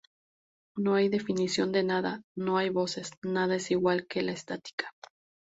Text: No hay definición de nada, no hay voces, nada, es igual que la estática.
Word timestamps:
No 0.77 0.95
hay 0.95 1.09
definición 1.09 1.71
de 1.71 1.83
nada, 1.83 2.23
no 2.35 2.57
hay 2.57 2.69
voces, 2.69 3.11
nada, 3.21 3.57
es 3.57 3.69
igual 3.69 4.07
que 4.07 4.23
la 4.23 4.31
estática. 4.31 4.89